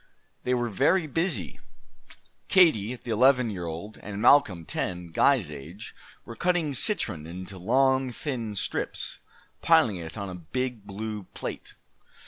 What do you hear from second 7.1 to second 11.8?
into long, thin strips, piling it on a big blue plate.